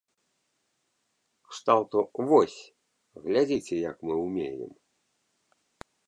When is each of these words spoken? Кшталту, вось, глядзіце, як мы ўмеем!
Кшталту, 1.49 1.99
вось, 2.31 2.57
глядзіце, 3.25 3.75
як 3.91 3.97
мы 4.09 4.13
ўмеем! 4.25 4.71